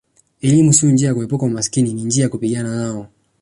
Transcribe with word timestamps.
Elimu 0.41 0.73
sio 0.73 0.91
njia 0.91 1.07
ya 1.07 1.13
kuepuka 1.15 1.45
umaskini 1.45 1.93
ni 1.93 2.03
njia 2.03 2.23
ya 2.23 2.29
kupigana 2.29 2.75
nao 2.75 3.07